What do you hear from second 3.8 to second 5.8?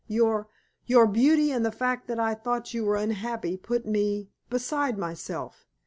me beside myself.